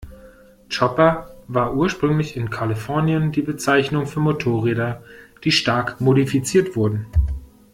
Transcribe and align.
Chopper 0.67 1.31
war 1.47 1.75
ursprünglich 1.75 2.35
in 2.35 2.49
Kalifornien 2.49 3.31
die 3.31 3.43
Bezeichnung 3.43 4.07
für 4.07 4.19
Motorräder, 4.19 5.03
die 5.43 5.51
stark 5.51 6.01
modifiziert 6.01 6.75
wurden. 6.75 7.05